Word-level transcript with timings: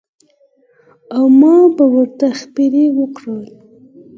او 1.15 1.21
ما 1.39 1.55
به 1.75 1.85
ورته 1.93 2.27
څپېړې 2.39 2.85
ورکولې. 2.97 3.53